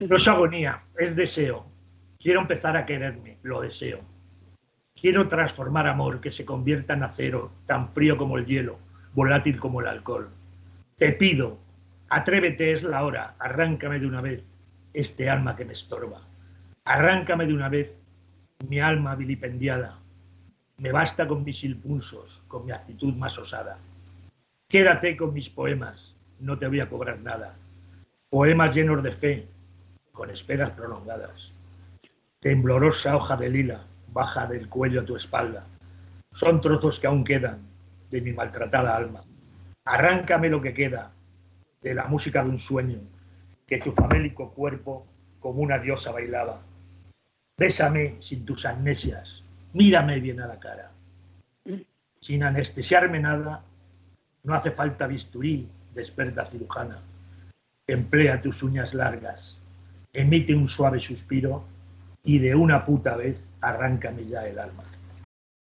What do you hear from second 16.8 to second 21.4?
Arráncame de una vez mi alma vilipendiada. Me basta